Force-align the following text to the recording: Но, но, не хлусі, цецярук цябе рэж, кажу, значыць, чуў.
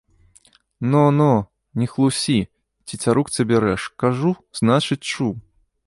Но, 0.93 1.01
но, 1.19 1.27
не 1.81 1.89
хлусі, 1.91 2.39
цецярук 2.91 3.27
цябе 3.37 3.55
рэж, 3.67 3.81
кажу, 4.05 4.33
значыць, 4.63 5.03
чуў. 5.15 5.31